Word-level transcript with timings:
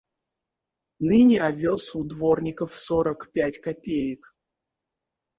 Ныне 1.09 1.35
овес 1.47 1.83
у 1.99 2.01
дворников 2.13 2.71
сорок 2.85 3.21
пять 3.35 3.61
копеек. 3.63 4.21